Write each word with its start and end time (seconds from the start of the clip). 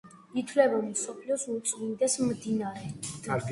ითვლება 0.41 0.79
მსოფლიოს 0.85 1.45
უწმიდეს 1.57 2.19
მდინარედ. 2.33 3.09